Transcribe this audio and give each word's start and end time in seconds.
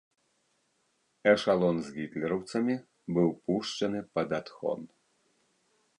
Эшалон 1.31 1.77
з 1.89 1.93
гітлераўцамі 1.99 2.75
быў 3.19 3.29
пушчаны 3.45 3.99
пад 4.17 4.29
адхон. 4.43 4.79